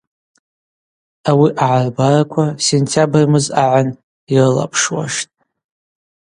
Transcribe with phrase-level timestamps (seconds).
[1.29, 3.87] Ауи агӏарбараква сентябр мыз агӏан
[4.33, 5.33] йрылапшуаштӏ.